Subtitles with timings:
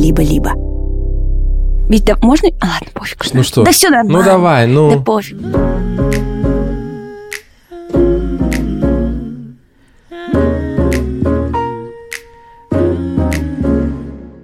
[0.00, 0.52] либо-либо.
[1.88, 2.48] Ведь да можно...
[2.60, 3.24] А, ладно, пофиг.
[3.34, 3.64] Ну что?
[3.64, 4.18] Да все нормально.
[4.18, 4.90] Ну давай, ну.
[4.90, 5.36] Да пофиг.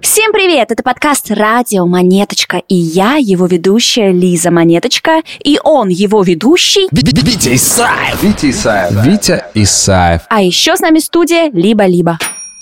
[0.01, 0.71] Всем привет!
[0.71, 7.55] Это подкаст «Радио Монеточка» и я, его ведущая Лиза Монеточка, и он, его ведущий, Витя
[7.55, 8.23] Исаев.
[8.23, 9.05] Витя Исаев.
[9.05, 10.21] Витя Исаев.
[10.29, 12.17] а еще с нами студия «Либо-либо».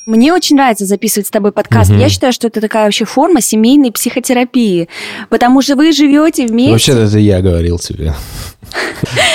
[0.06, 1.90] Мне очень нравится записывать с тобой подкаст.
[1.92, 4.88] Я считаю, что это такая вообще форма семейной психотерапии,
[5.30, 6.72] потому что вы живете вместе.
[6.74, 8.14] Вообще-то это я говорил тебе.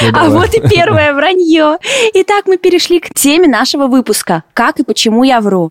[0.03, 1.79] Ну, А вот и первое вранье.
[2.15, 4.43] Итак, мы перешли к теме нашего выпуска.
[4.55, 5.71] Как и почему я вру.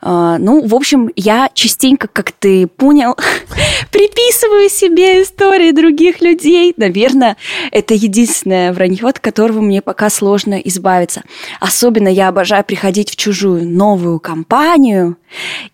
[0.00, 3.16] А, ну, в общем, я частенько, как ты понял,
[3.90, 6.74] приписываю себе истории других людей.
[6.76, 7.36] Наверное,
[7.70, 11.22] это единственное вранье, от которого мне пока сложно избавиться.
[11.60, 15.16] Особенно я обожаю приходить в чужую новую компанию.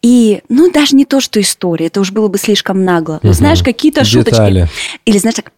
[0.03, 3.21] И, ну, даже не то, что история, это уж было бы слишком нагло.
[3.23, 4.69] Но знаешь, какие-то шуточки.
[5.05, 5.53] Или знаешь так,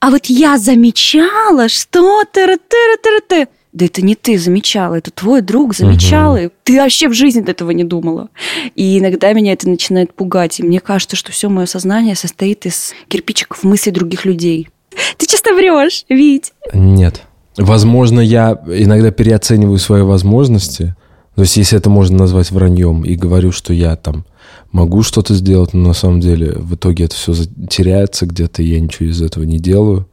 [0.00, 3.48] а вот я замечала, что ты ты ты
[3.78, 7.52] да это не ты замечала, это твой друг замечал, и ты вообще в жизни до
[7.52, 8.28] этого не думала.
[8.74, 12.92] И иногда меня это начинает пугать, и мне кажется, что все мое сознание состоит из
[13.06, 14.68] кирпичиков мыслей других людей.
[15.16, 16.52] Ты часто врешь, Вить.
[16.74, 17.22] Нет.
[17.56, 20.96] Возможно, я иногда переоцениваю свои возможности.
[21.36, 24.24] То есть, если это можно назвать враньем, и говорю, что я там
[24.72, 27.32] могу что-то сделать, но на самом деле в итоге это все
[27.70, 30.08] теряется где-то, и я ничего из этого не делаю.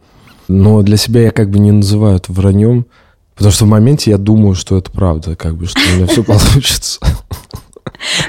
[0.48, 2.86] Но для себя я как бы не называю это враньем,
[3.36, 6.24] потому что в моменте я думаю, что это правда, как бы, что у меня все
[6.24, 7.00] получится.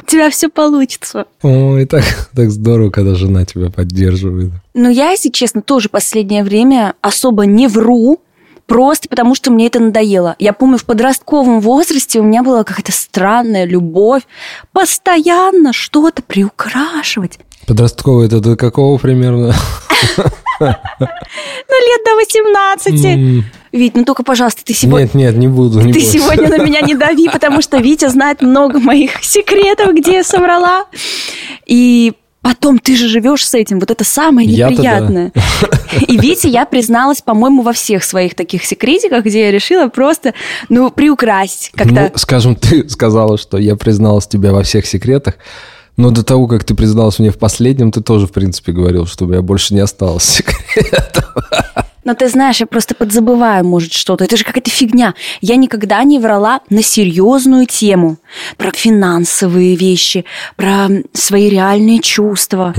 [0.03, 1.27] У тебя все получится.
[1.43, 4.53] Ой, так, так здорово, когда жена тебя поддерживает.
[4.75, 8.21] Но я, если честно, тоже последнее время особо не вру,
[8.67, 10.37] просто потому что мне это надоело.
[10.39, 14.23] Я помню, в подростковом возрасте у меня была какая-то странная любовь
[14.73, 17.39] постоянно что-то приукрашивать.
[17.67, 19.55] Подростковый это до какого примерно?
[20.61, 23.05] Ну, лет до 18.
[23.05, 25.05] М, Вить, ну только, пожалуйста, ты сегодня...
[25.05, 25.81] Нет, нет, не буду.
[25.81, 26.11] не Ты буду.
[26.11, 30.87] сегодня на меня не дави, потому что Витя знает много моих секретов, где я соврала.
[31.67, 33.81] И потом ты же живешь с этим.
[33.81, 35.01] Вот это самое Я-то да.
[35.01, 35.33] неприятное.
[36.07, 40.33] И Вите я призналась, по-моему, во всех своих таких секретиках, где я решила просто,
[40.69, 41.93] ну, приукрасить как-то.
[41.95, 45.35] Ну, скажем, ты сказала, что я призналась тебя во всех секретах,
[45.97, 49.25] но до того, как ты призналась мне в последнем, ты тоже, в принципе, говорил, что
[49.25, 51.35] у меня больше не осталось секретов.
[52.05, 54.23] Но ты знаешь, я просто подзабываю, может, что-то.
[54.23, 55.15] Это же какая-то фигня.
[55.41, 58.19] Я никогда не врала на серьезную тему.
[58.57, 60.25] Про финансовые вещи,
[60.57, 62.75] про свои реальные чувства,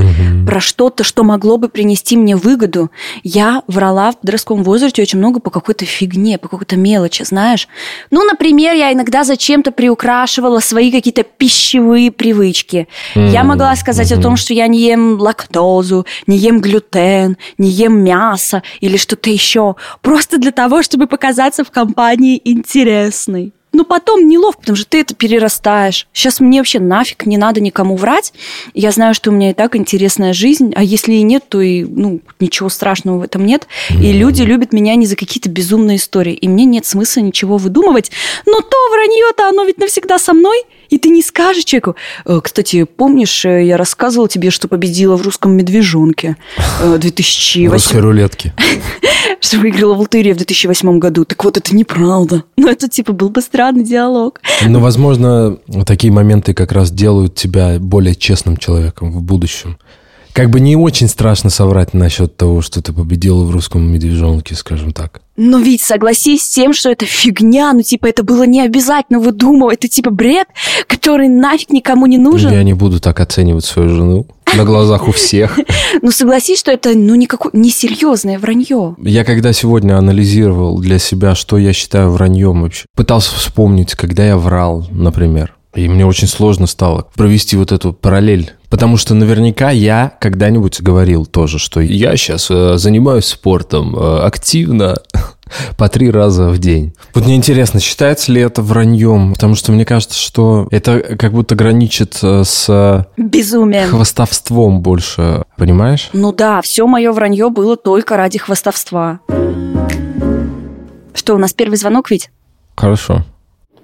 [0.45, 2.91] про что-то, что могло бы принести мне выгоду.
[3.23, 7.67] Я врала в подростковом возрасте очень много по какой-то фигне, по какой-то мелочи, знаешь.
[8.11, 12.87] Ну, например, я иногда зачем-то приукрашивала свои какие-то пищевые привычки.
[13.15, 17.99] Я могла сказать о том, что я не ем лактозу, не ем глютен, не ем
[17.99, 19.75] мясо или что-то еще.
[20.01, 23.53] Просто для того, чтобы показаться в компании интересной.
[23.77, 26.07] Но потом неловко, потому что ты это перерастаешь.
[26.11, 28.33] Сейчас мне вообще нафиг не надо никому врать.
[28.73, 31.83] Я знаю, что у меня и так интересная жизнь, а если и нет, то и
[31.83, 33.67] ну, ничего страшного в этом нет.
[33.91, 36.33] И люди любят меня не за какие-то безумные истории.
[36.33, 38.09] И мне нет смысла ничего выдумывать.
[38.47, 40.63] Но то вранье-то, оно ведь навсегда со мной.
[40.89, 45.21] И ты не скажешь человеку, «Э, кстати, помнишь, э, я рассказывала тебе, что победила в
[45.21, 46.37] русском медвежонке
[46.81, 48.53] э, 2008 Русской рулетки.
[49.39, 51.25] что выиграла в лотерею в 2008 году.
[51.25, 52.43] Так вот, это неправда.
[52.57, 54.41] Но это, типа, был бы странный диалог.
[54.65, 59.77] Но, возможно, такие моменты как раз делают тебя более честным человеком в будущем.
[60.37, 64.93] Как бы не очень страшно соврать насчет того, что ты победила в русском медвежонке, скажем
[64.93, 65.21] так.
[65.35, 69.79] Но ведь согласись с тем, что это фигня, ну, типа, это было не обязательно выдумывать.
[69.79, 70.45] Это, типа, бред,
[70.85, 72.51] который нафиг никому не нужен.
[72.51, 75.57] Я не буду так оценивать свою жену на глазах у всех.
[76.03, 78.95] Ну, согласись, что это, ну, никакое, несерьезное вранье.
[78.99, 84.37] Я когда сегодня анализировал для себя, что я считаю враньем вообще, пытался вспомнить, когда я
[84.37, 85.55] врал, например.
[85.73, 88.53] И мне очень сложно стало провести вот эту параллель.
[88.69, 94.97] Потому что наверняка я когда-нибудь говорил тоже, что я сейчас занимаюсь спортом э, активно
[95.77, 96.93] по три раза в день.
[97.13, 99.33] Вот мне интересно, считается ли это враньем?
[99.33, 103.87] Потому что мне кажется, что это как будто граничит э, с Безумие.
[103.87, 106.09] хвостовством больше, понимаешь?
[106.13, 109.19] Ну да, все мое вранье было только ради хвастовства.
[111.13, 112.29] Что, у нас первый звонок ведь?
[112.75, 113.25] Хорошо.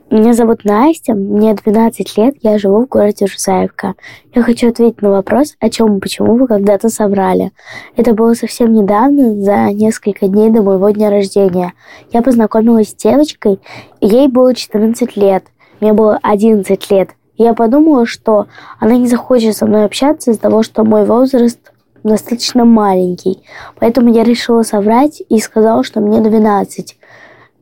[0.09, 3.95] Меня зовут Настя, мне 12 лет, я живу в городе Русаевка.
[4.35, 7.51] Я хочу ответить на вопрос, о чем и почему вы когда-то соврали.
[7.95, 11.73] Это было совсем недавно, за несколько дней до моего дня рождения.
[12.11, 13.59] Я познакомилась с девочкой,
[14.01, 15.45] ей было 14 лет.
[15.79, 17.09] Мне было 11 лет.
[17.37, 18.47] Я подумала, что
[18.79, 21.59] она не захочет со мной общаться из-за того, что мой возраст
[22.03, 23.41] достаточно маленький.
[23.79, 26.97] Поэтому я решила соврать и сказала, что мне 12.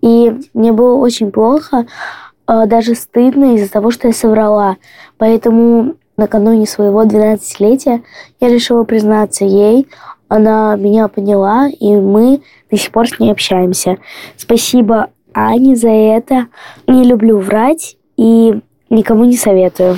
[0.02, 1.86] И мне было очень плохо,
[2.68, 4.78] даже стыдно из-за того, что я соврала.
[5.18, 8.02] Поэтому накануне своего 12-летия
[8.40, 9.88] я решила признаться ей.
[10.28, 13.98] Она меня поняла, и мы до сих пор с ней общаемся.
[14.38, 16.48] Спасибо Ане за это.
[16.88, 18.60] Не люблю врать и
[18.90, 19.98] никому не советую.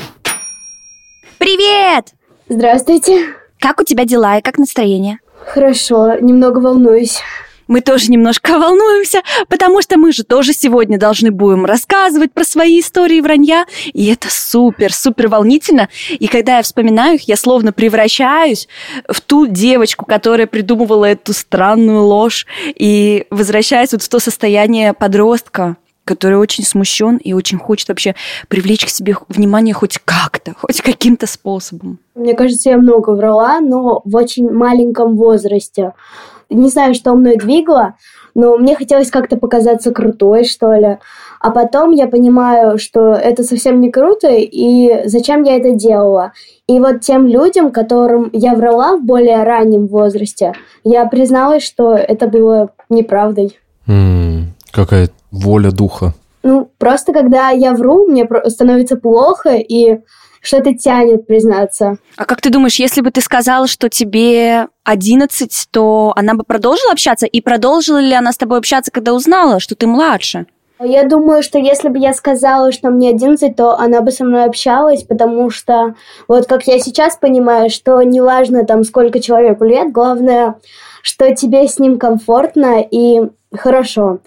[1.38, 2.14] Привет!
[2.50, 3.28] Здравствуйте.
[3.60, 5.20] Как у тебя дела и как настроение?
[5.46, 7.20] Хорошо, немного волнуюсь.
[7.68, 12.80] Мы тоже немножко волнуемся, потому что мы же тоже сегодня должны будем рассказывать про свои
[12.80, 15.90] истории вранья, и это супер, супер волнительно.
[16.10, 18.68] И когда я вспоминаю их, я словно превращаюсь
[19.08, 22.46] в ту девочку, которая придумывала эту странную ложь,
[22.76, 28.16] и возвращаюсь вот в то состояние подростка, который очень смущен и очень хочет вообще
[28.48, 32.00] привлечь к себе внимание хоть как-то, хоть каким-то способом.
[32.16, 35.94] Мне кажется, я много врала, но в очень маленьком возрасте.
[36.50, 37.96] Не знаю, что мной двигало,
[38.36, 40.98] но мне хотелось как-то показаться крутой, что ли.
[41.40, 46.32] А потом я понимаю, что это совсем не круто, и зачем я это делала.
[46.68, 50.54] И вот тем людям, которым я врала в более раннем возрасте,
[50.84, 53.60] я призналась, что это было неправдой.
[53.88, 56.14] М, какая воля духа.
[56.44, 60.00] Ну, просто когда я вру, мне становится плохо, и
[60.44, 61.98] что-то тянет признаться.
[62.18, 66.92] А как ты думаешь, если бы ты сказала, что тебе 11, то она бы продолжила
[66.92, 67.26] общаться?
[67.26, 70.46] И продолжила ли она с тобой общаться, когда узнала, что ты младше?
[70.80, 74.44] Я думаю, что если бы я сказала, что мне 11, то она бы со мной
[74.44, 75.96] общалась, потому что,
[76.28, 80.56] вот как я сейчас понимаю, что неважно там сколько человеку лет, главное,
[81.02, 83.22] что тебе с ним комфортно и
[83.56, 84.20] хорошо.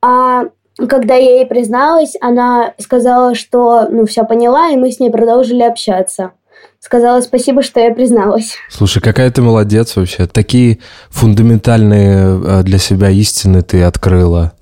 [0.00, 0.44] А
[0.86, 5.62] когда я ей призналась, она сказала, что ну все поняла, и мы с ней продолжили
[5.62, 6.32] общаться.
[6.80, 8.54] Сказала спасибо, что я призналась.
[8.70, 10.26] Слушай, какая ты молодец вообще.
[10.26, 10.78] Такие
[11.10, 14.52] фундаментальные э, для себя истины ты открыла.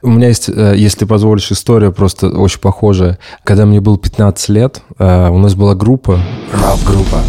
[0.00, 3.18] У меня есть, э, если позволишь, история просто очень похожая.
[3.42, 6.20] Когда мне было 15 лет, э, у нас была группа,
[6.52, 7.20] рок-группа,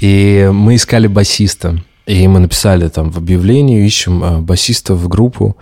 [0.00, 1.76] и мы искали басиста.
[2.06, 5.56] И мы написали там в объявлении, ищем басиста в группу,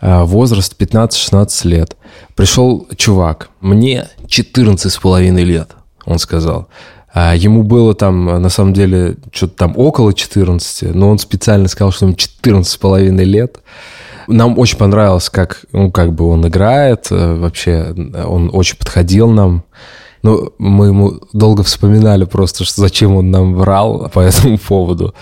[0.00, 1.96] возраст 15-16 лет.
[2.36, 5.70] Пришел чувак, мне 14 с половиной лет,
[6.04, 6.68] он сказал.
[7.12, 11.90] А ему было там, на самом деле, что-то там около 14, но он специально сказал,
[11.90, 13.58] что ему 14 с половиной лет.
[14.28, 17.94] Нам очень понравилось, как, ну, как бы он играет, э, вообще
[18.26, 19.64] он очень подходил нам.
[20.22, 25.14] Ну, мы ему долго вспоминали просто, что зачем он нам врал по этому поводу.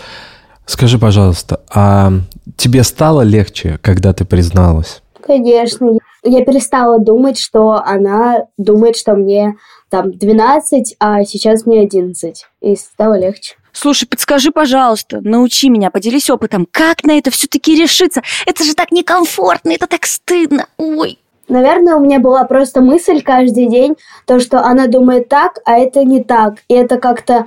[0.66, 2.10] Скажи, пожалуйста, а
[2.56, 5.02] тебе стало легче, когда ты призналась?
[5.24, 5.92] Конечно.
[6.22, 9.56] Я перестала думать, что она думает, что мне
[9.90, 12.44] там 12, а сейчас мне 11.
[12.62, 13.54] И стало легче.
[13.72, 16.66] Слушай, подскажи, пожалуйста, научи меня, поделись опытом.
[16.70, 18.22] Как на это все-таки решиться?
[18.46, 20.66] Это же так некомфортно, это так стыдно.
[20.78, 21.18] Ой.
[21.48, 26.02] Наверное, у меня была просто мысль каждый день, то, что она думает так, а это
[26.04, 26.54] не так.
[26.68, 27.46] И это как-то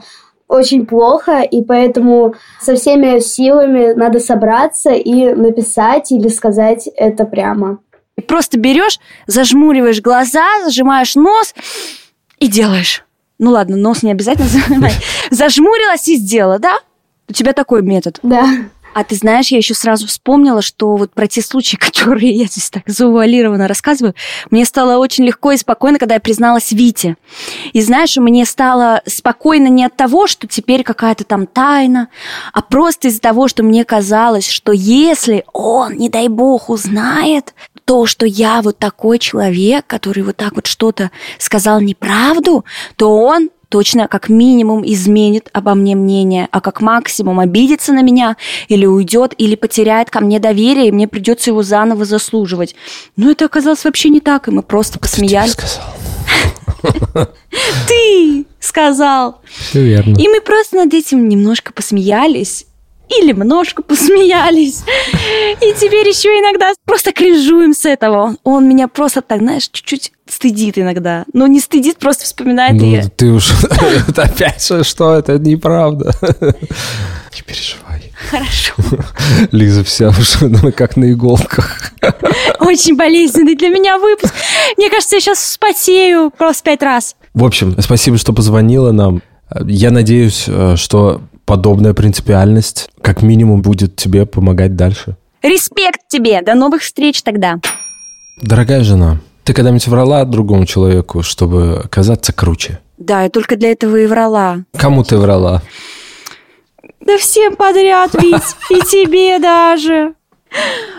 [0.50, 7.80] очень плохо, и поэтому со всеми силами надо собраться и написать или сказать это прямо.
[8.18, 11.54] И просто берешь, зажмуриваешь глаза, зажимаешь нос
[12.40, 13.06] и делаешь.
[13.38, 14.96] Ну ладно, нос не обязательно зажимать.
[15.30, 16.80] Зажмурилась и сделала, да?
[17.30, 18.20] У тебя такой метод.
[18.24, 18.50] Да.
[18.94, 22.70] А ты знаешь, я еще сразу вспомнила, что вот про те случаи, которые я здесь
[22.70, 24.16] так завуалированно рассказываю,
[24.50, 27.18] мне стало очень легко и спокойно, когда я призналась Вите.
[27.74, 32.10] И знаешь, мне стало спокойно не от того, что теперь какая-то там тайна,
[32.54, 37.54] а просто из-за того, что мне казалось, что если он, не дай бог, узнает
[37.86, 42.66] то, что я вот такой человек, который вот так вот что-то сказал неправду,
[42.96, 48.36] то он точно как минимум изменит обо мне мнение, а как максимум обидится на меня
[48.68, 52.76] или уйдет, или потеряет ко мне доверие, и мне придется его заново заслуживать.
[53.16, 55.56] Но это оказалось вообще не так, и мы просто посмеялись.
[57.88, 59.42] Ты сказал.
[59.46, 60.18] Все верно.
[60.18, 62.66] И мы просто над этим немножко посмеялись.
[63.18, 64.84] Или немножко посмеялись.
[65.62, 68.36] И теперь еще иногда просто кринжуем с этого.
[68.44, 71.26] Он меня просто так, знаешь, чуть-чуть стыдит иногда.
[71.34, 72.74] Но не стыдит, просто вспоминает.
[72.74, 73.52] Ну, ты уж...
[74.18, 75.16] опять же, что?
[75.16, 76.14] Это неправда.
[77.36, 78.12] Не переживай.
[78.30, 78.74] Хорошо.
[79.52, 81.94] Лиза вся уже ну, как на иголках.
[82.60, 84.34] Очень болезненный для меня выпуск.
[84.78, 87.16] Мне кажется, я сейчас вспотею просто пять раз.
[87.34, 89.22] В общем, спасибо, что позвонила нам.
[89.66, 95.18] Я надеюсь, э, что подобная принципиальность как минимум будет тебе помогать дальше.
[95.42, 96.44] Респект тебе.
[96.44, 97.60] До новых встреч тогда.
[98.40, 102.78] Дорогая жена, ты когда-нибудь врала другому человеку, чтобы казаться круче?
[103.00, 104.60] Да, я только для этого и врала.
[104.78, 105.64] Кому ты врала?
[107.00, 110.14] Да всем подряд, Вить, и тебе даже.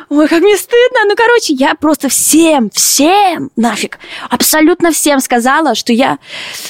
[0.09, 1.04] Ой, как мне стыдно.
[1.07, 6.19] Ну, короче, я просто всем, всем, нафиг, абсолютно всем сказала, что я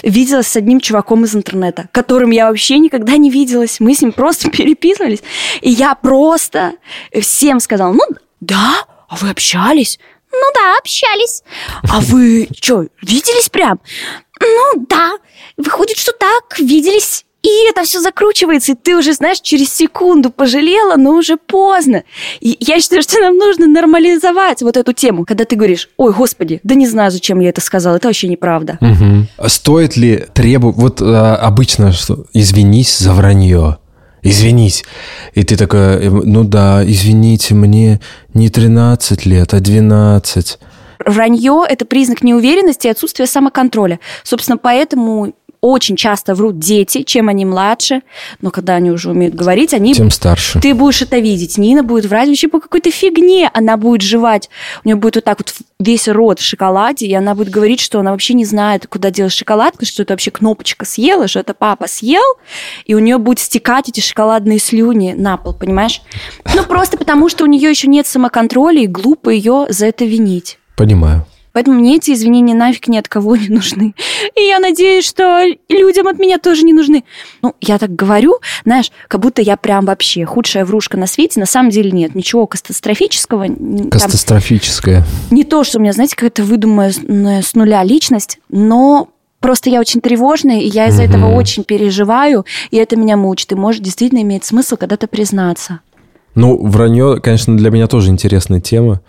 [0.02, 3.80] виделась с одним чуваком из интернета, которым я вообще никогда не виделась.
[3.80, 5.22] Мы с ним просто переписывались.
[5.60, 6.75] И я просто
[7.20, 8.04] всем сказала, ну,
[8.40, 8.75] да,
[9.08, 9.99] а вы общались?
[10.32, 11.42] Ну да, общались.
[11.90, 13.80] А вы что, виделись прям?
[14.40, 15.12] Ну да,
[15.56, 17.25] выходит, что так, виделись.
[17.42, 22.02] И это все закручивается, и ты уже, знаешь, через секунду пожалела, но уже поздно.
[22.40, 26.61] И я считаю, что нам нужно нормализовать вот эту тему, когда ты говоришь, ой, господи,
[26.64, 28.78] да не знаю, зачем я это сказала, это вообще неправда.
[28.80, 29.49] Угу.
[29.49, 33.78] Стоит ли требовать, вот а, обычно, что извинись за вранье,
[34.23, 34.85] извинись.
[35.32, 38.00] И ты такая, ну да, извините, мне
[38.35, 40.59] не 13 лет, а 12.
[41.06, 44.00] Вранье– это признак неуверенности и отсутствия самоконтроля.
[44.23, 48.02] Собственно, поэтому очень часто врут дети, чем они младше,
[48.40, 49.95] но когда они уже умеют говорить, они...
[49.95, 50.61] Тем старше.
[50.61, 51.59] Ты будешь это видеть.
[51.59, 53.50] Нина будет врать вообще по какой-то фигне.
[53.52, 54.49] Она будет жевать.
[54.85, 58.00] У нее будет вот так вот весь рот в шоколаде, и она будет говорить, что
[58.00, 61.88] она вообще не знает, куда делать шоколадку, что это вообще кнопочка съела, что это папа
[61.88, 62.23] съел,
[62.85, 66.02] и у нее будет стекать эти шоколадные слюни на пол, понимаешь?
[66.55, 70.59] Ну, просто потому, что у нее еще нет самоконтроля, и глупо ее за это винить.
[70.76, 71.26] Понимаю.
[71.52, 73.95] Поэтому мне эти извинения нафиг ни от кого не нужны.
[74.37, 77.04] И я надеюсь, что людям от меня тоже не нужны.
[77.42, 81.40] Ну, я так говорю, знаешь, как будто я прям вообще худшая врушка на свете.
[81.40, 83.47] На самом деле нет, ничего катастрофического.
[83.90, 85.04] Катастрофическое.
[85.30, 89.09] Не то, что у меня, знаете, какая-то выдуманная с нуля личность, но
[89.40, 91.11] Просто я очень тревожная, и я из-за угу.
[91.11, 93.52] этого очень переживаю, и это меня мучит.
[93.52, 95.80] И может действительно имеет смысл когда-то признаться.
[96.35, 99.00] Ну, вранье, конечно, для меня тоже интересная тема.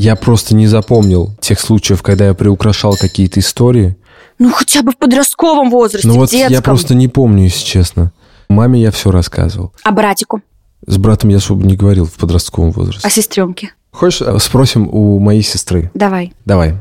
[0.00, 3.98] Я просто не запомнил тех случаев, когда я приукрашал какие-то истории.
[4.38, 6.52] Ну, хотя бы в подростковом возрасте, Ну вот детском.
[6.54, 8.10] я просто не помню, если честно.
[8.48, 9.74] Маме я все рассказывал.
[9.84, 10.40] А братику?
[10.86, 13.06] С братом я особо не говорил в подростковом возрасте.
[13.06, 13.74] А сестренке?
[13.90, 15.90] Хочешь, э, спросим у моей сестры?
[15.92, 16.32] Давай.
[16.46, 16.76] Давай.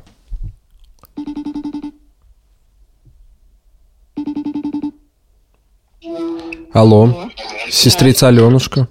[6.71, 7.29] Алло,
[7.69, 8.87] сестрица Аленушка.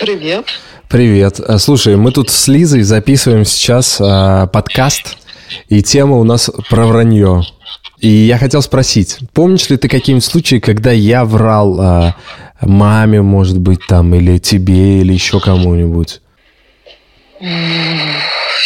[0.00, 0.46] Привет.
[0.88, 1.40] Привет.
[1.40, 5.16] Э, слушай, мы тут с Лизой записываем сейчас э, подкаст,
[5.68, 7.42] и тема у нас про вранье.
[7.98, 12.14] И я хотел спросить, помнишь ли ты какие-нибудь случаи, когда я врал э,
[12.60, 16.20] маме, может быть, там, или тебе, или еще кому-нибудь?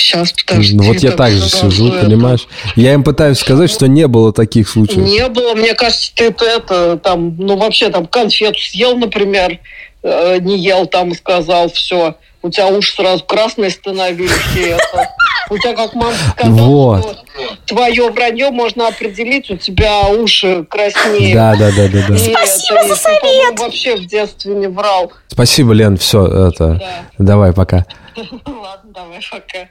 [0.00, 0.76] Сейчас, подожди.
[0.76, 2.07] Ну, вот я так же сижу, это...
[2.07, 2.49] понимаешь?
[2.75, 4.99] Я им пытаюсь сказать, что не было таких случаев.
[4.99, 9.59] Не было, мне кажется, ты это, там, ну, вообще, там, конфету съел, например,
[10.02, 15.11] э, не ел, там, сказал, все, у тебя уши сразу красные становились, и это...
[15.50, 17.02] У тебя, как мама сказала, вот.
[17.02, 21.35] что твое вранье можно определить, у тебя уши краснее.
[21.35, 22.07] Да, да, да, да.
[22.09, 22.16] да.
[22.16, 23.21] Спасибо это, за совет.
[23.57, 25.12] Ты, вообще в детстве не врал.
[25.26, 26.75] Спасибо, Лен, все, это.
[26.75, 27.04] Да.
[27.19, 27.85] Давай, пока.
[28.16, 29.69] Ладно, давай, пока.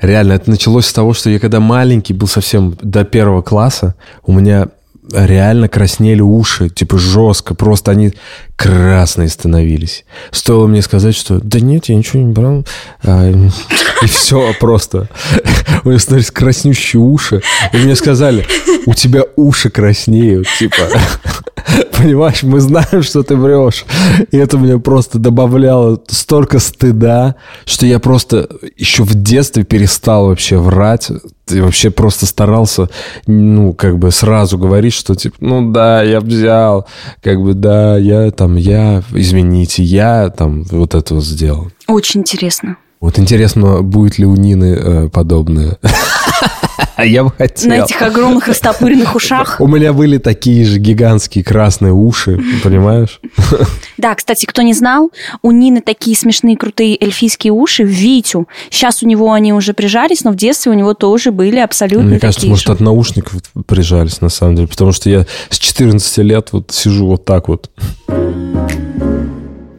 [0.00, 4.32] Реально, это началось с того, что я когда маленький был совсем до первого класса, у
[4.32, 4.68] меня
[5.12, 8.12] реально краснели уши, типа жестко, просто они
[8.56, 10.04] красные становились.
[10.30, 12.66] Стоило мне сказать, что да нет, я ничего не брал.
[13.02, 13.30] А,
[14.02, 15.08] и все просто.
[15.84, 17.42] У меня становились краснющие уши.
[17.72, 18.46] И мне сказали,
[18.86, 20.88] у тебя уши краснеют, типа.
[21.98, 23.84] Понимаешь, мы знаем, что ты врешь.
[24.30, 30.58] И это мне просто добавляло столько стыда, что я просто еще в детстве перестал вообще
[30.58, 31.10] врать.
[31.48, 32.88] И вообще просто старался,
[33.26, 36.86] ну, как бы сразу говорить, что типа, ну да, я взял,
[37.22, 41.68] как бы да, я там, я, извините, я там вот это вот сделал.
[41.86, 42.78] Очень интересно.
[43.00, 45.78] Вот интересно, будет ли у Нины э, подобное.
[46.98, 47.68] Я бы хотел.
[47.68, 49.60] На этих огромных растопыренных ушах.
[49.60, 53.20] У меня были такие же гигантские красные уши, понимаешь?
[53.98, 55.10] Да, кстати, кто не знал,
[55.42, 58.46] у Нины такие смешные крутые эльфийские уши в Витю.
[58.68, 62.18] Сейчас у него они уже прижались, но в детстве у него тоже были абсолютно Мне
[62.18, 66.72] кажется, может, от наушников прижались, на самом деле, потому что я с 14 лет вот
[66.72, 67.70] сижу вот так вот.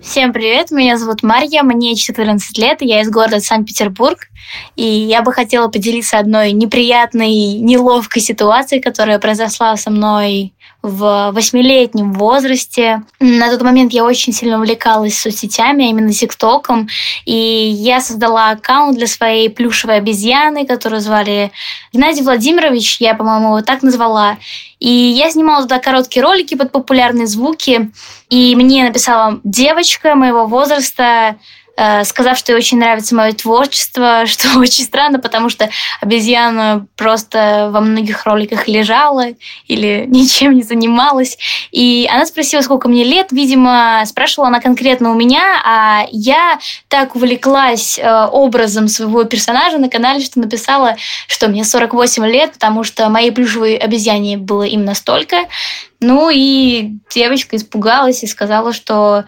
[0.07, 4.29] Всем привет, меня зовут Марья, мне 14 лет, я из города Санкт-Петербург,
[4.77, 12.13] и я бы хотела поделиться одной неприятной, неловкой ситуацией, которая произошла со мной в восьмилетнем
[12.13, 13.03] возрасте.
[13.19, 16.87] На тот момент я очень сильно увлекалась соцсетями, а именно ТикТоком,
[17.25, 21.51] и я создала аккаунт для своей плюшевой обезьяны, которую звали
[21.91, 24.37] Геннадий Владимирович, я, по-моему, его так назвала.
[24.79, 27.91] И я снимала туда короткие ролики под популярные звуки,
[28.29, 31.37] и мне написала девочка моего возраста,
[32.05, 35.69] сказав, что ей очень нравится мое творчество, что очень странно, потому что
[36.01, 39.27] обезьяна просто во многих роликах лежала
[39.67, 41.37] или ничем не занималась.
[41.71, 43.27] И она спросила, сколько мне лет.
[43.31, 49.89] Видимо, спрашивала она конкретно у меня, а я так увлеклась э, образом своего персонажа на
[49.89, 50.95] канале, что написала,
[51.27, 55.37] что мне 48 лет, потому что моей плюшевой обезьяне было именно столько.
[55.99, 59.25] Ну и девочка испугалась и сказала, что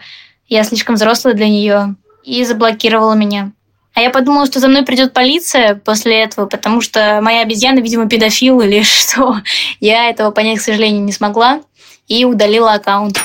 [0.48, 3.52] я слишком взрослая для нее, и заблокировала меня.
[3.94, 8.08] А я подумала, что за мной придет полиция после этого, потому что моя обезьяна, видимо,
[8.08, 9.40] педофил или что.
[9.80, 11.60] Я этого понять, к сожалению, не смогла
[12.06, 13.18] и удалила аккаунт.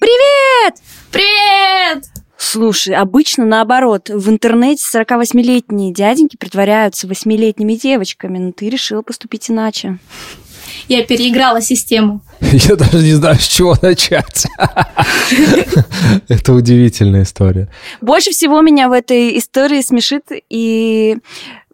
[0.00, 0.74] Привет!
[1.10, 2.04] Привет!
[2.36, 4.10] Слушай, обычно наоборот.
[4.10, 9.98] В интернете 48-летние дяденьки притворяются 8-летними девочками, но ты решила поступить иначе.
[10.88, 12.22] Я переиграла систему.
[12.40, 14.46] Я даже не знаю, с чего начать.
[16.28, 17.68] Это удивительная история.
[18.00, 21.18] Больше всего меня в этой истории смешит и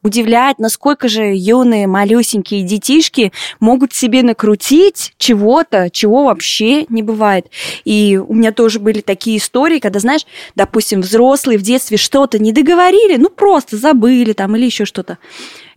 [0.04, 7.46] удивляет, насколько же юные малюсенькие детишки могут себе накрутить чего-то, чего вообще не бывает.
[7.84, 12.52] И у меня тоже были такие истории, когда, знаешь, допустим, взрослые в детстве что-то не
[12.52, 15.18] договорили, ну просто забыли там или еще что-то.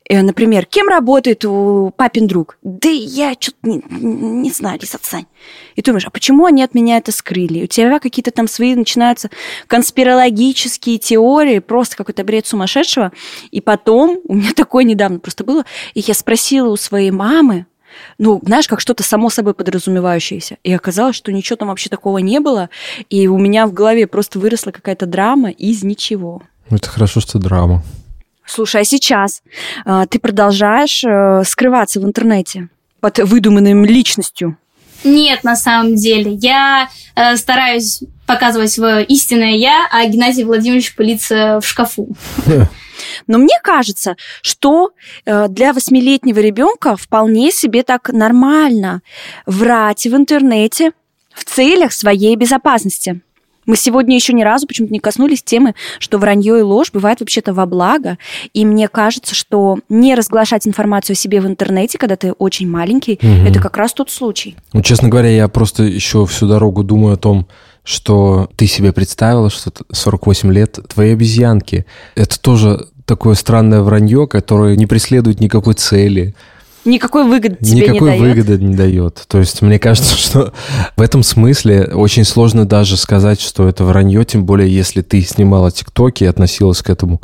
[0.09, 2.57] Э, например, кем работает у папин друг?
[2.63, 5.25] Да я что-то не, не знаю, Лиз, отстань.
[5.75, 7.63] И думаешь, а почему они от меня это скрыли?
[7.63, 9.29] У тебя какие-то там свои начинаются
[9.67, 13.11] конспирологические теории, просто какой-то бред сумасшедшего.
[13.51, 17.65] И потом, у меня такое недавно просто было, и я спросила у своей мамы,
[18.17, 20.57] ну, знаешь, как что-то само собой подразумевающееся.
[20.63, 22.69] И оказалось, что ничего там вообще такого не было.
[23.09, 26.43] И у меня в голове просто выросла какая-то драма из ничего.
[26.69, 27.81] Это хорошо, что драма.
[28.48, 29.44] Слушай, а сейчас
[29.86, 32.70] э, ты продолжаешь э, скрываться в интернете
[33.01, 34.58] под выдуманным личностью?
[35.04, 36.34] Нет, на самом деле.
[36.34, 42.10] Я э, стараюсь показывать свое истинное я, а Геннадий Владимирович пылится в шкафу.
[43.27, 44.92] Но мне кажется, что
[45.25, 49.01] э, для восьмилетнего ребенка вполне себе так нормально
[49.46, 50.92] врать в интернете
[51.34, 53.22] в целях своей безопасности.
[53.67, 57.53] Мы сегодня еще ни разу почему-то не коснулись темы, что вранье и ложь бывает вообще-то
[57.53, 58.18] во благо.
[58.53, 63.20] И мне кажется, что не разглашать информацию о себе в интернете, когда ты очень маленький,
[63.22, 63.48] угу.
[63.48, 64.55] это как раз тот случай.
[64.74, 67.46] Ну, честно говоря, я просто еще всю дорогу думаю о том,
[67.83, 71.85] что ты себе представила, что 48 лет твоей обезьянки.
[72.15, 76.35] Это тоже такое странное вранье, которое не преследует никакой цели
[76.87, 78.35] никакой выгоды тебе никакой не дает.
[78.35, 79.25] выгоды не дает.
[79.27, 80.53] То есть мне кажется, что
[80.95, 85.71] в этом смысле очень сложно даже сказать, что это вранье, тем более если ты снимала
[85.71, 87.21] тиктоки и относилась к этому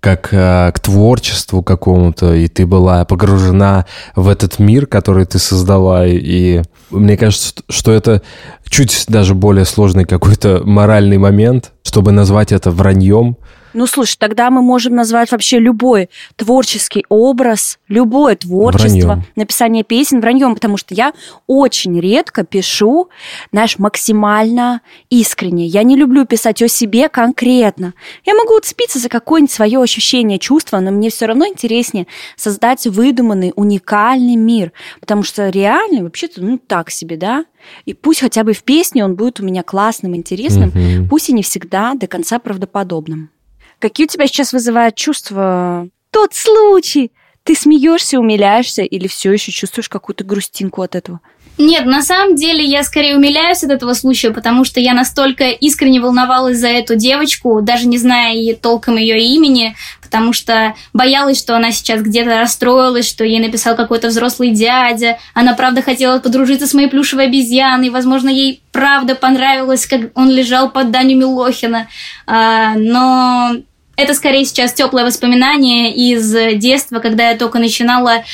[0.00, 6.06] как э, к творчеству какому-то, и ты была погружена в этот мир, который ты создала,
[6.06, 8.22] и мне кажется, что это
[8.68, 13.36] чуть даже более сложный какой-то моральный момент, чтобы назвать это враньем,
[13.76, 19.24] ну, слушай, тогда мы можем назвать вообще любой творческий образ, любое творчество, враньем.
[19.36, 21.12] написание песен враньем, потому что я
[21.46, 23.10] очень редко пишу,
[23.52, 25.66] знаешь, максимально искренне.
[25.66, 27.92] Я не люблю писать о себе конкретно.
[28.24, 33.52] Я могу уцепиться за какое-нибудь свое ощущение, чувство, но мне все равно интереснее создать выдуманный,
[33.56, 37.44] уникальный мир, потому что реальный вообще-то, ну, так себе, да?
[37.84, 41.08] И пусть хотя бы в песне он будет у меня классным, интересным, угу.
[41.10, 43.30] пусть и не всегда до конца правдоподобным.
[43.78, 45.88] Какие у тебя сейчас вызывают чувства?
[46.10, 47.12] Тот случай!
[47.42, 51.20] Ты смеешься, умиляешься или все еще чувствуешь какую-то грустинку от этого?
[51.58, 56.00] Нет, на самом деле я скорее умиляюсь от этого случая, потому что я настолько искренне
[56.00, 59.74] волновалась за эту девочку, даже не зная толком ее имени,
[60.06, 65.18] потому что боялась, что она сейчас где-то расстроилась, что ей написал какой-то взрослый дядя.
[65.34, 70.70] Она правда хотела подружиться с моей плюшевой обезьяной, возможно, ей правда понравилось, как он лежал
[70.70, 71.88] под Даню Милохина.
[72.26, 73.56] А, но
[73.96, 78.24] это скорее сейчас теплое воспоминание из детства, когда я только начинала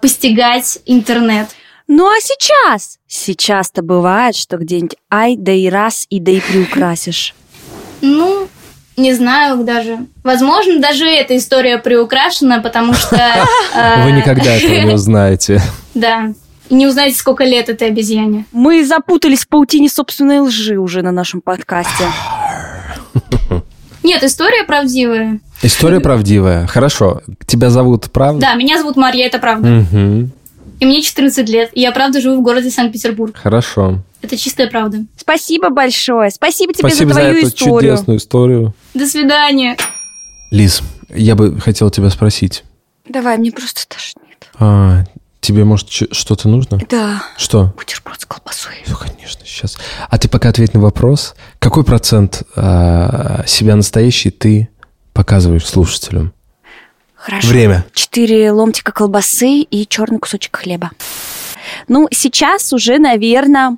[0.00, 1.48] постигать интернет.
[1.88, 2.98] Ну а сейчас?
[3.06, 7.34] Сейчас-то бывает, что где-нибудь ай, да и раз, и да и приукрасишь.
[8.02, 8.48] Ну,
[8.98, 9.98] не знаю даже.
[10.22, 13.16] Возможно, даже эта история приукрашена, потому что...
[13.74, 15.60] Э, Вы никогда этого не узнаете.
[15.94, 16.32] Да.
[16.68, 18.44] И не узнаете, сколько лет этой обезьяне.
[18.52, 22.04] Мы запутались в паутине собственной лжи уже на нашем подкасте.
[24.02, 25.40] Нет, история правдивая.
[25.62, 26.66] История правдивая.
[26.66, 27.22] Хорошо.
[27.46, 28.40] Тебя зовут, правда?
[28.40, 29.78] Да, меня зовут Марья, это правда.
[29.80, 30.30] Угу.
[30.80, 33.34] И мне 14 лет, и я правда живу в городе Санкт-Петербург.
[33.36, 33.98] Хорошо.
[34.22, 35.04] Это чистая правда.
[35.16, 36.30] Спасибо большое.
[36.30, 37.80] Спасибо тебе Спасибо за твою за эту историю.
[37.80, 38.74] чудесную историю.
[38.94, 39.76] До свидания.
[40.50, 42.64] Лиз, я бы хотел тебя спросить.
[43.08, 44.48] Давай, мне просто тошнит.
[44.58, 45.04] А,
[45.40, 46.78] Тебе, может, что-то нужно?
[46.90, 47.22] Да.
[47.36, 47.72] Что?
[47.76, 48.74] Бутерброд с колбасой.
[48.88, 49.78] Ну, конечно, сейчас.
[50.10, 51.34] А ты пока ответь на вопрос.
[51.58, 54.68] Какой процент э, себя настоящий ты
[55.12, 56.34] показываешь слушателям?
[57.14, 57.48] Хорошо.
[57.48, 57.86] Время.
[57.94, 60.90] Четыре ломтика колбасы и черный кусочек хлеба.
[61.86, 63.76] Ну, сейчас уже, наверное,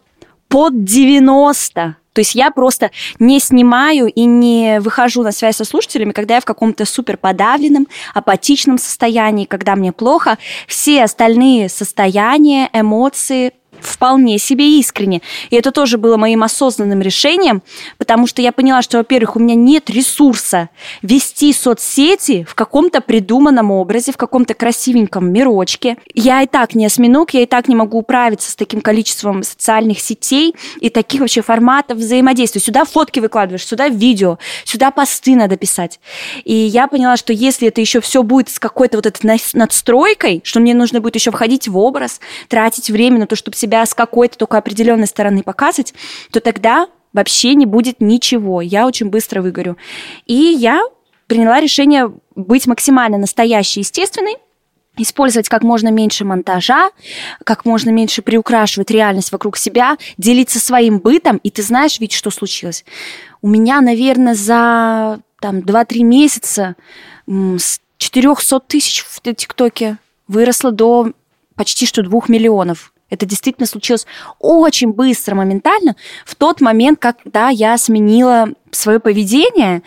[0.51, 1.97] под 90.
[2.13, 6.41] То есть я просто не снимаю и не выхожу на связь со слушателями, когда я
[6.41, 10.37] в каком-то супер подавленном, апатичном состоянии, когда мне плохо.
[10.67, 13.53] Все остальные состояния, эмоции
[13.83, 15.23] вполне себе искренне.
[15.51, 17.63] И это тоже было моим осознанным решением,
[17.99, 20.69] потому что я поняла, что, во-первых, у меня нет ресурса
[21.03, 25.97] вести соцсети в каком-то придуманном образе, в каком-то красивеньком мирочке.
[26.15, 30.01] Я и так не осьминог, я и так не могу управиться с таким количеством социальных
[30.01, 32.61] сетей и таких вообще форматов взаимодействия.
[32.61, 36.01] Сюда фотки выкладываешь, сюда видео, сюда посты надо писать.
[36.45, 40.61] И я поняла, что если это еще все будет с какой-то вот этой надстройкой, что
[40.61, 44.39] мне нужно будет еще входить в образ, тратить время на то, чтобы себя с какой-то
[44.39, 45.95] только определенной стороны показывать,
[46.31, 48.61] то тогда вообще не будет ничего.
[48.61, 49.77] Я очень быстро выгорю.
[50.27, 50.83] И я
[51.27, 54.37] приняла решение быть максимально настоящей, естественной,
[54.97, 56.91] использовать как можно меньше монтажа,
[57.45, 61.39] как можно меньше приукрашивать реальность вокруг себя, делиться своим бытом.
[61.39, 62.85] И ты знаешь ведь, что случилось?
[63.43, 66.77] У меня, наверное, за там, 2-3 месяца
[67.27, 71.13] с 400 тысяч в ТикТоке выросло до
[71.55, 72.93] почти что 2 миллионов.
[73.11, 74.07] Это действительно случилось
[74.39, 79.83] очень быстро, моментально, в тот момент, когда я сменила свое поведение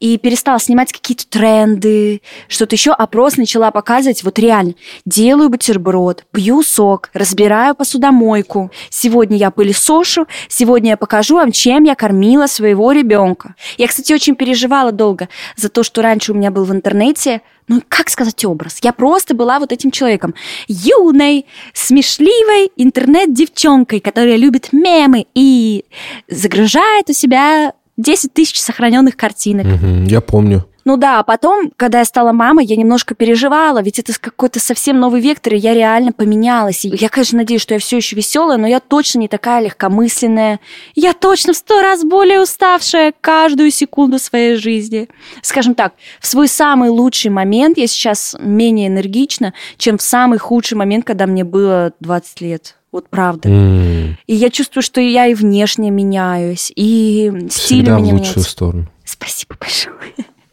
[0.00, 4.74] и перестала снимать какие-то тренды, что-то еще, а просто начала показывать вот реально.
[5.04, 8.70] Делаю бутерброд, пью сок, разбираю посудомойку.
[8.90, 13.54] Сегодня я пылесошу, сегодня я покажу вам, чем я кормила своего ребенка.
[13.78, 17.80] Я, кстати, очень переживала долго за то, что раньше у меня был в интернете ну,
[17.88, 18.78] как сказать образ?
[18.82, 20.34] Я просто была вот этим человеком.
[20.68, 25.84] Юной, смешливой интернет-девчонкой, которая любит мемы и
[26.28, 29.66] загружает у себя 10 тысяч сохраненных картинок.
[29.66, 30.66] Мгм, я помню.
[30.84, 35.00] Ну да, а потом, когда я стала мамой, я немножко переживала, ведь это какой-то совсем
[35.00, 36.84] новый вектор, и я реально поменялась.
[36.84, 40.60] И я, конечно, надеюсь, что я все еще веселая, но я точно не такая легкомысленная.
[40.94, 45.08] Я точно в сто раз более уставшая каждую секунду своей жизни.
[45.40, 50.76] Скажем так, в свой самый лучший момент я сейчас менее энергична, чем в самый худший
[50.76, 52.76] момент, когда мне было 20 лет.
[52.94, 53.48] Вот правда.
[53.48, 58.40] М, И я чувствую, что я и внешне меняюсь, и стиль Всегда в лучшую меняется.
[58.42, 58.86] сторону.
[59.04, 59.96] Спасибо большое.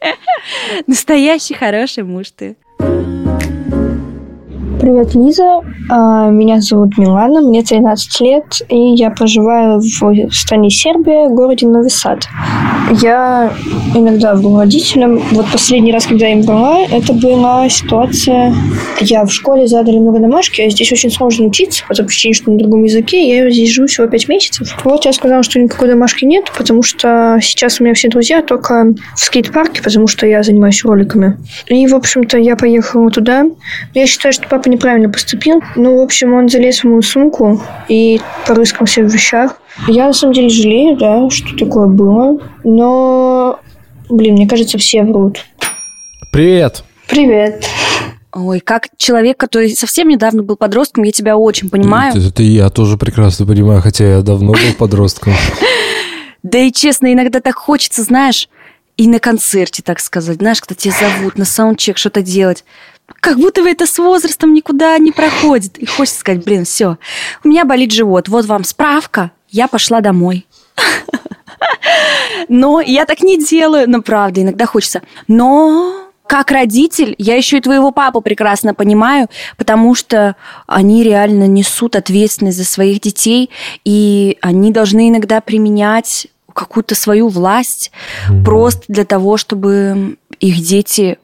[0.88, 2.56] Настоящий хороший муж ты.
[4.80, 5.60] Привет, Лиза.
[5.88, 11.90] А, Меня зовут Милана, мне 13 лет, и я проживаю в стране Сербия, городе Новый
[11.90, 12.26] Сад.
[13.00, 13.52] Я
[13.94, 15.20] иногда вру родителям.
[15.32, 18.54] Вот последний раз, когда я им врала, это была ситуация...
[19.00, 22.58] Я в школе задали много домашки, а здесь очень сложно учиться, потому что что на
[22.58, 24.76] другом языке, я здесь живу всего 5 месяцев.
[24.84, 28.92] Вот я сказала, что никакой домашки нет, потому что сейчас у меня все друзья только
[29.16, 31.36] в скейт-парке, потому что я занимаюсь роликами.
[31.66, 33.46] И, в общем-то, я поехала туда.
[33.94, 35.62] Я считаю, что папа неправильно поступил.
[35.76, 39.56] Ну, в общем, он залез в мою сумку и порыскался в вещах.
[39.88, 42.38] Я, на самом деле, жалею, да, что такое было.
[42.64, 43.60] Но,
[44.08, 45.44] блин, мне кажется, все врут.
[46.32, 46.84] Привет!
[47.08, 47.64] Привет.
[48.32, 52.16] Ой, как человек, который совсем недавно был подростком, я тебя очень понимаю.
[52.16, 55.34] Это, это я тоже прекрасно понимаю, хотя я давно был подростком.
[56.42, 58.48] Да и честно, иногда так хочется, знаешь,
[58.96, 62.64] и на концерте, так сказать, знаешь, когда тебя зовут на саундчек что-то делать.
[63.06, 65.78] Как будто бы это с возрастом никуда не проходит.
[65.78, 66.98] И хочется сказать, блин, все,
[67.44, 70.46] у меня болит живот, вот вам справка, я пошла домой.
[72.48, 75.02] Но я так не делаю, но правда, иногда хочется.
[75.28, 80.34] Но как родитель, я еще и твоего папу прекрасно понимаю, потому что
[80.66, 83.50] они реально несут ответственность за своих детей,
[83.84, 87.92] и они должны иногда применять какую-то свою власть
[88.44, 91.18] просто для того, чтобы их дети,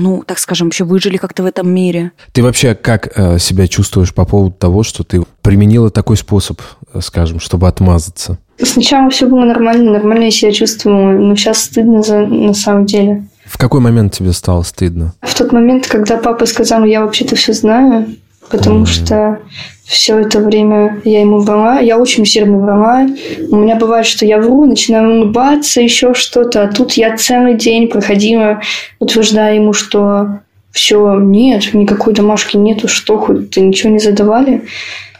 [0.00, 2.12] ну, так скажем, вообще выжили как-то в этом мире.
[2.32, 6.60] Ты вообще как э, себя чувствуешь по поводу того, что ты применила такой способ,
[6.92, 8.38] э, скажем, чтобы отмазаться?
[8.60, 13.26] Сначала все было нормально, нормально я себя чувствовала, но сейчас стыдно за, на самом деле.
[13.44, 15.14] В какой момент тебе стало стыдно?
[15.20, 18.06] В тот момент, когда папа сказал, я вообще-то все знаю,
[18.50, 19.40] потому что
[19.84, 23.06] все это время я ему врала, я очень сильно врала.
[23.50, 27.88] У меня бывает, что я вру, начинаю улыбаться, еще что-то, а тут я целый день
[27.88, 28.60] проходила,
[28.98, 34.62] утверждая ему, что все, нет, никакой домашки нету, что хоть, ты ничего не задавали.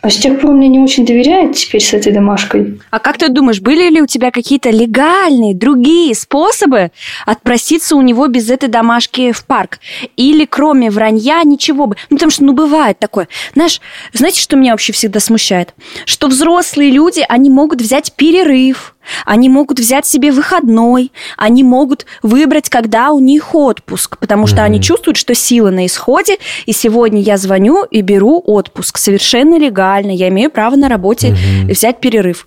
[0.03, 2.81] А с тех пор мне не очень доверяет теперь с этой домашкой.
[2.91, 6.91] А как ты думаешь, были ли у тебя какие-то легальные, другие способы
[7.25, 9.79] отпроситься у него без этой домашки в парк?
[10.17, 11.97] Или кроме вранья ничего бы?
[12.11, 13.29] Ну, потому что, ну, бывает такое.
[13.55, 13.81] Знаешь,
[14.12, 15.73] знаете, что меня вообще всегда смущает?
[16.05, 22.69] Что взрослые люди, они могут взять перерыв, они могут взять себе выходной, они могут выбрать,
[22.69, 24.65] когда у них отпуск, потому что mm-hmm.
[24.65, 30.11] они чувствуют, что силы на исходе, и сегодня я звоню и беру отпуск совершенно легально,
[30.11, 31.73] я имею право на работе mm-hmm.
[31.73, 32.47] взять перерыв.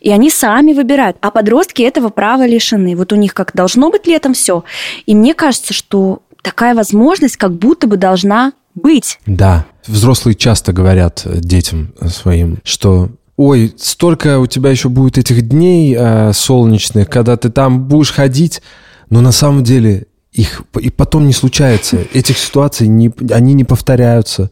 [0.00, 2.96] И они сами выбирают, а подростки этого права лишены.
[2.96, 4.64] Вот у них как должно быть летом все.
[5.06, 9.18] И мне кажется, что такая возможность как будто бы должна быть.
[9.26, 15.96] Да, взрослые часто говорят детям своим, что ой, столько у тебя еще будет этих дней
[15.98, 18.62] э, солнечных, когда ты там будешь ходить,
[19.10, 21.96] но на самом деле их и потом не случается.
[22.12, 24.50] Этих ситуаций не, они не повторяются.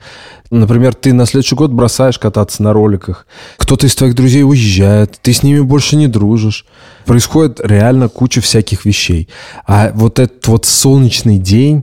[0.51, 3.27] Например, ты на следующий год бросаешь кататься на роликах.
[3.57, 6.67] Кто-то из твоих друзей уезжает, ты с ними больше не дружишь.
[7.05, 9.29] Происходит реально куча всяких вещей.
[9.67, 11.83] А вот этот вот солнечный день,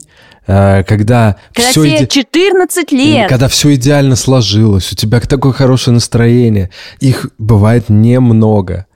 [0.49, 2.07] когда, когда все тебе иде...
[2.07, 3.29] 14 лет.
[3.29, 6.71] Когда все идеально сложилось, у тебя такое хорошее настроение.
[6.99, 8.87] Их бывает немного.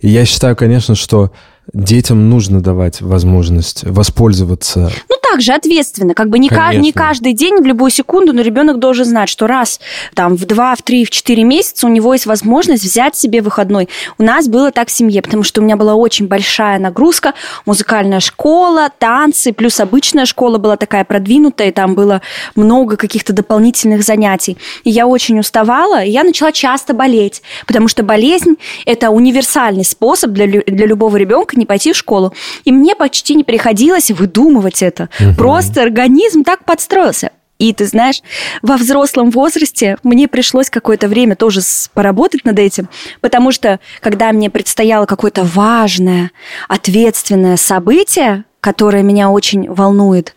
[0.00, 1.32] И я считаю, конечно, что
[1.72, 4.90] детям нужно давать возможность воспользоваться.
[5.08, 6.14] Ну, также ответственно.
[6.14, 9.46] Как бы не, ка- не каждый день, в любую секунду, но ребенок должен знать, что
[9.46, 9.80] раз
[10.14, 13.88] там в два, в три, в четыре месяца у него есть возможность взять себе выходной.
[14.18, 17.34] У нас было так в семье, потому что у меня была очень большая нагрузка,
[17.66, 22.22] музыкальная школа, танцы, плюс обычная школа была такая продвинутая, там было
[22.56, 24.58] много каких-то дополнительных занятий.
[24.84, 30.30] И я очень уставала, и я начала часто болеть, потому что болезнь– это универсальный способ
[30.30, 32.34] для, для любого ребенка не пойти в школу.
[32.64, 35.08] И мне почти не приходилось выдумывать это.
[35.20, 35.34] Угу.
[35.36, 37.30] Просто организм так подстроился.
[37.58, 38.22] И ты знаешь,
[38.62, 41.60] во взрослом возрасте мне пришлось какое-то время тоже
[41.92, 42.88] поработать над этим,
[43.20, 46.30] потому что когда мне предстояло какое-то важное,
[46.68, 50.34] ответственное событие, которое меня очень волнует,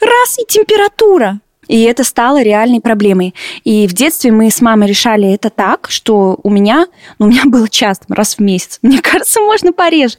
[0.00, 3.34] раз и температура, и это стало реальной проблемой.
[3.64, 6.86] И в детстве мы с мамой решали это так, что у меня,
[7.18, 8.78] ну, у меня было часто, раз в месяц.
[8.82, 10.16] Мне кажется, можно пореже.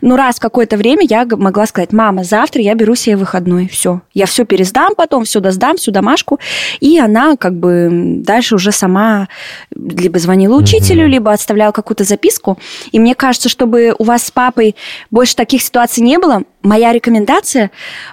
[0.00, 3.68] Но раз в какое-то время я могла сказать, мама, завтра я беру себе выходной.
[3.68, 4.00] Все.
[4.14, 6.38] Я все пересдам потом, все доздам, всю домашку.
[6.80, 7.88] И она как бы
[8.24, 9.28] дальше уже сама
[9.74, 12.58] либо звонила учителю, либо отставляла какую-то записку.
[12.92, 14.76] И мне кажется, чтобы у вас с папой
[15.10, 17.70] больше таких ситуаций не было, моя рекомендация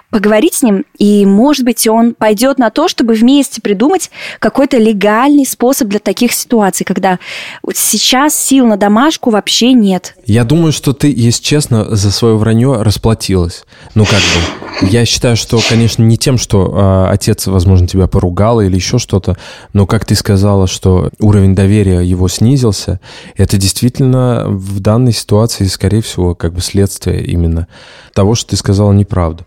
[0.10, 5.46] поговорить с ним, и, может быть, он пойдет на то, чтобы вместе придумать какой-то легальный
[5.46, 7.20] способ для таких ситуаций, когда
[7.74, 10.16] сейчас сил на домашку вообще нет.
[10.26, 13.66] Я думаю, что ты, если честно, за свое вранье расплатилась.
[13.96, 14.88] Ну, как бы.
[14.90, 19.38] Я считаю, что, конечно, не тем, что э, отец, возможно, тебя поругал или еще что-то,
[19.72, 23.00] но, как ты сказала, что уровень доверия его снизился,
[23.36, 27.68] это действительно в данной ситуации, скорее всего, как бы следствие именно
[28.14, 29.46] того, что ты сказала неправду.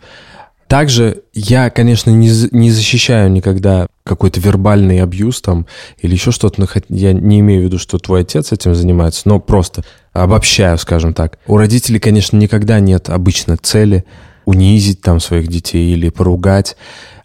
[0.69, 5.67] Также я, конечно, не, не защищаю никогда какой-то вербальный абьюз там
[5.99, 9.85] или еще что-то, я не имею в виду, что твой отец этим занимается, но просто
[10.13, 11.39] обобщаю, скажем так.
[11.47, 14.05] У родителей, конечно, никогда нет обычно цели
[14.45, 16.77] унизить там своих детей или поругать.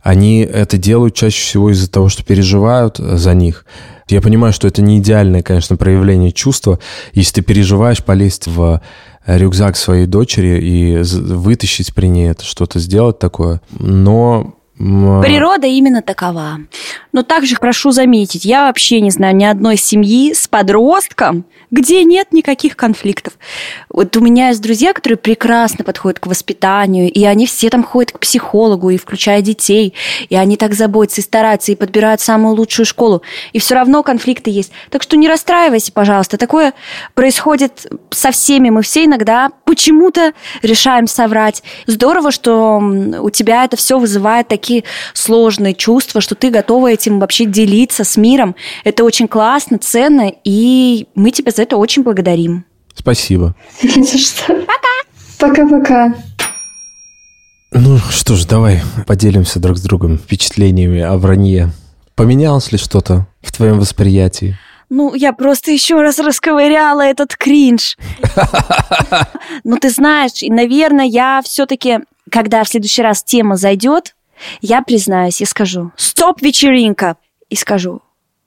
[0.01, 3.65] Они это делают чаще всего из-за того, что переживают за них.
[4.07, 6.79] Я понимаю, что это не идеальное, конечно, проявление чувства.
[7.13, 8.81] Если ты переживаешь, полезть в
[9.25, 13.61] рюкзак своей дочери и вытащить при ней это, что-то сделать такое.
[13.71, 16.59] Но Природа именно такова.
[17.11, 22.33] Но также прошу заметить, я вообще не знаю ни одной семьи с подростком, где нет
[22.33, 23.33] никаких конфликтов.
[23.89, 28.13] Вот у меня есть друзья, которые прекрасно подходят к воспитанию, и они все там ходят
[28.13, 29.93] к психологу, и включая детей,
[30.29, 33.21] и они так заботятся и стараются, и подбирают самую лучшую школу,
[33.53, 34.71] и все равно конфликты есть.
[34.89, 36.37] Так что не расстраивайся, пожалуйста.
[36.37, 36.73] Такое
[37.13, 38.69] происходит со всеми.
[38.69, 41.61] Мы все иногда почему-то решаем соврать.
[41.87, 44.70] Здорово, что у тебя это все вызывает такие
[45.13, 48.55] сложные чувства, что ты готова этим вообще делиться с миром.
[48.83, 52.65] Это очень классно, ценно, и мы тебя за это очень благодарим.
[52.95, 53.55] Спасибо.
[53.83, 54.47] Не за что.
[54.47, 54.91] Пока.
[55.39, 56.15] Пока-пока.
[57.73, 61.71] Ну что ж, давай поделимся друг с другом впечатлениями о вранье.
[62.15, 64.57] Поменялось ли что-то в твоем восприятии?
[64.89, 67.97] Ну, я просто еще раз расковыряла этот кринж.
[69.63, 71.99] Ну, ты знаешь, наверное, я все-таки,
[72.31, 74.15] когда в следующий раз тема зайдет,
[74.61, 77.17] я признаюсь и скажу «Стоп, вечеринка!»
[77.49, 78.01] и скажу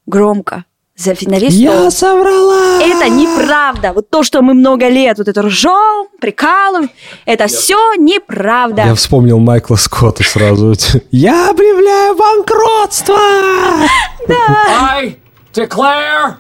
[0.07, 0.65] громко,
[0.97, 2.81] за на весь Я соврала!
[2.81, 3.93] Это неправда.
[3.93, 6.89] Вот то, что мы много лет вот это ржем, прикалываем,
[7.27, 8.83] это все неправда.
[8.83, 10.73] Я вспомнил Майкла Скотта сразу.
[11.11, 13.19] Я объявляю банкротство!
[14.29, 15.03] Да.
[15.53, 16.35] declare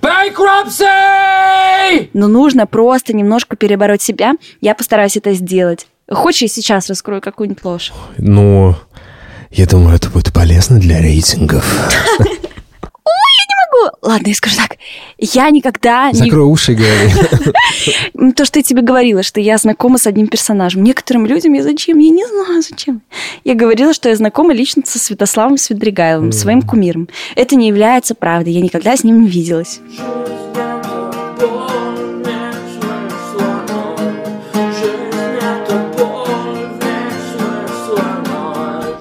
[0.00, 2.10] bankruptcy!
[2.12, 4.34] Но нужно просто немножко перебороть себя.
[4.60, 5.88] Я постараюсь это сделать.
[6.10, 7.92] Хочешь, я сейчас раскрою какую-нибудь ложь?
[8.16, 8.74] Ну,
[9.50, 11.64] я думаю, это будет полезно для рейтингов.
[13.78, 13.96] могу.
[14.02, 14.76] Ладно, я скажу так.
[15.18, 16.18] Я никогда не...
[16.18, 18.32] Закрой уши и говори.
[18.36, 20.82] То, что я тебе говорила, что я знакома с одним персонажем.
[20.82, 21.98] Некоторым людям я зачем?
[21.98, 23.02] Я не знаю, зачем.
[23.44, 27.08] Я говорила, что я знакома лично со Святославом Свидригайловым, своим кумиром.
[27.36, 28.52] Это не является правдой.
[28.52, 29.80] Я никогда с ним не виделась.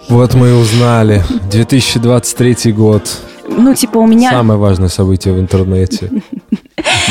[0.10, 1.22] Вот мы и узнали.
[1.52, 3.04] 2023 год.
[3.46, 4.32] Ну, типа, у меня...
[4.32, 6.10] Самое важное событие в интернете.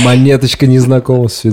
[0.04, 1.50] Монеточка незнакомого с Ну,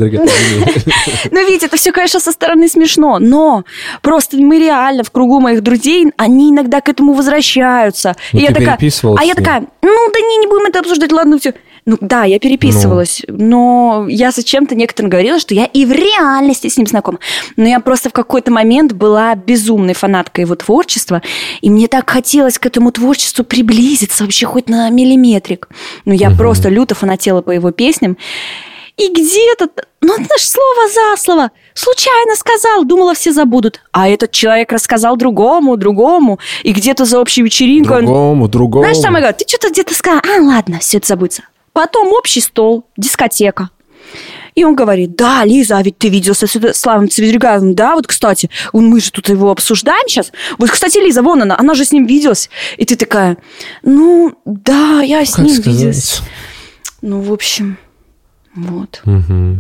[1.48, 3.64] видите, это все, конечно, со стороны смешно, но
[4.02, 8.16] просто мы реально в кругу моих друзей, они иногда к этому возвращаются.
[8.32, 8.78] Ну, и я такая,
[9.18, 11.54] а я такая, ну да не, не будем это обсуждать, ладно, все.
[11.86, 16.78] Ну да, я переписывалась, но я зачем-то некоторым говорила, что я и в реальности с
[16.78, 17.20] ним знакома.
[17.58, 21.22] Но я просто в какой-то момент была безумной фанаткой его творчества,
[21.62, 25.68] и мне так хотелось к этому творчеству приблизиться вообще хоть на миллиметрик.
[26.06, 28.18] Ну я просто люто фанатела по его песням.
[28.96, 29.70] И где-то,
[30.02, 33.82] ну, знаешь, слово за слово, случайно сказал, думала, все забудут.
[33.92, 38.84] А этот человек рассказал другому, другому, и где-то за общей вечеринкой он Другому, другому.
[38.84, 41.42] знаешь, самое главное, ты что-то где-то сказал, а, ладно, все это забудется.
[41.74, 43.70] Потом общий стол, дискотека.
[44.56, 48.52] И он говорит, да, Лиза, а ведь ты виделся с Славом Цведригаевым, да, вот, кстати,
[48.72, 50.32] мы же тут его обсуждаем сейчас.
[50.60, 52.52] Вот, кстати, Лиза, вон она, она же с ним виделась.
[52.78, 53.38] И ты такая,
[53.82, 55.80] ну, да, я с Как ним сказать?
[55.80, 56.22] виделась.
[57.02, 57.78] Ну, в общем,
[58.56, 59.02] вот.
[59.06, 59.56] Ну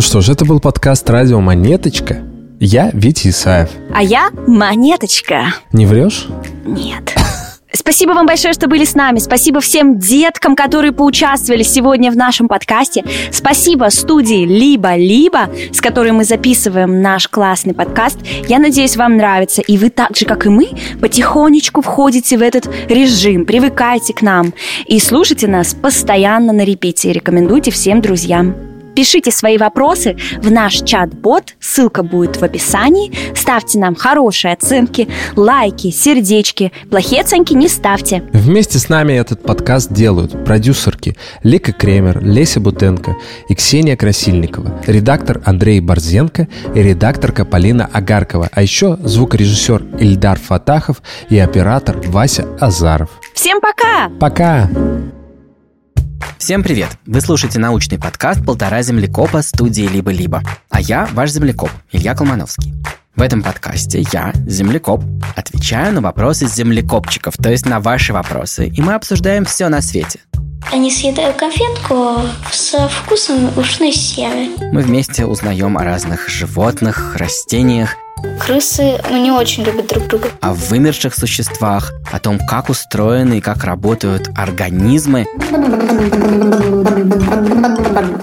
[0.00, 2.24] что ж, это был подкаст «Радио Монеточка».
[2.60, 3.70] Я Витя Исаев.
[3.94, 5.54] А я монеточка.
[5.72, 6.26] Не врешь?
[6.66, 7.14] Нет.
[7.72, 9.18] Спасибо вам большое, что были с нами.
[9.18, 13.04] Спасибо всем деткам, которые поучаствовали сегодня в нашем подкасте.
[13.30, 18.18] Спасибо студии «Либо-либо», с которой мы записываем наш классный подкаст.
[18.48, 19.62] Я надеюсь, вам нравится.
[19.62, 24.54] И вы так же, как и мы, потихонечку входите в этот режим, привыкайте к нам
[24.86, 27.12] и слушайте нас постоянно на репите.
[27.12, 28.67] Рекомендуйте всем друзьям.
[28.98, 33.12] Пишите свои вопросы в наш чат-бот, ссылка будет в описании.
[33.32, 35.06] Ставьте нам хорошие оценки,
[35.36, 36.72] лайки, сердечки.
[36.90, 38.24] Плохие оценки не ставьте.
[38.32, 43.14] Вместе с нами этот подкаст делают продюсерки Лика Кремер, Леся Бутенко
[43.48, 51.02] и Ксения Красильникова, редактор Андрей Борзенко и редакторка Полина Агаркова, а еще звукорежиссер Ильдар Фатахов
[51.30, 53.10] и оператор Вася Азаров.
[53.32, 54.10] Всем пока!
[54.18, 54.68] Пока!
[56.48, 56.88] Всем привет!
[57.04, 60.42] Вы слушаете научный подкаст «Полтора землекопа» студии «Либо-либо».
[60.70, 62.72] А я ваш землекоп, Илья Колмановский.
[63.14, 65.04] В этом подкасте я, землекоп,
[65.36, 70.20] отвечаю на вопросы землекопчиков, то есть на ваши вопросы, и мы обсуждаем все на свете.
[70.72, 74.48] Они съедают конфетку со вкусом ушной серы.
[74.72, 77.94] Мы вместе узнаем о разных животных, растениях,
[78.40, 80.28] Крысы, ну, не очень любят друг друга.
[80.40, 85.26] о вымерших существах, о том, как устроены и как работают организмы,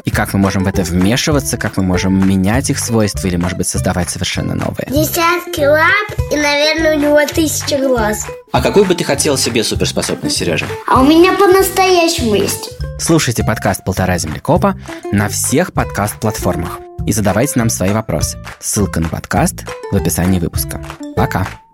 [0.04, 3.58] и как мы можем в это вмешиваться, как мы можем менять их свойства или, может
[3.58, 4.88] быть, создавать совершенно новые.
[4.88, 8.26] Десятки лап и, наверное, у него тысяча глаз.
[8.52, 10.66] А какую бы ты хотел себе суперспособность, Сережа?
[10.88, 12.72] А у меня по-настоящему есть.
[13.00, 14.76] Слушайте подкаст «Полтора землекопа»
[15.12, 18.38] на всех подкаст-платформах и задавайте нам свои вопросы.
[18.60, 20.84] Ссылка на подкаст в описании выпуска.
[21.16, 21.65] Пока!